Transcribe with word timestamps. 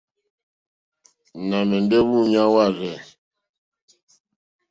Nà 1.47 1.57
mɛ̀ndɛ́ 1.69 2.01
wúǔɲá 2.09 2.43
wârzɛ̂. 2.53 2.95